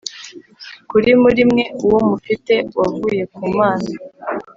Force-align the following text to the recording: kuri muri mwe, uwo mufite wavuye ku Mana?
kuri 0.89 1.09
muri 1.23 1.41
mwe, 1.51 1.63
uwo 1.85 1.99
mufite 2.09 2.53
wavuye 2.77 3.23
ku 3.35 3.41
Mana? 3.57 3.89